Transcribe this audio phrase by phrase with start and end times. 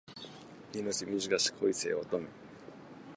[0.73, 2.27] 命短し恋せよ乙女